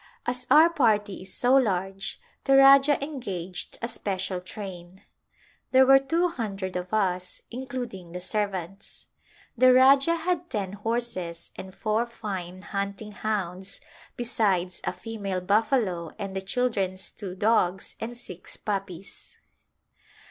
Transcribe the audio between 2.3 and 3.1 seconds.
the Rajah